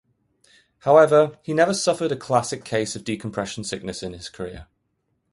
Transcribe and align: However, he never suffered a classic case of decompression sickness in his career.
However, 0.79 1.37
he 1.43 1.53
never 1.53 1.75
suffered 1.75 2.11
a 2.11 2.15
classic 2.15 2.65
case 2.65 2.95
of 2.95 3.03
decompression 3.03 3.63
sickness 3.63 4.01
in 4.01 4.13
his 4.13 4.29
career. 4.29 4.65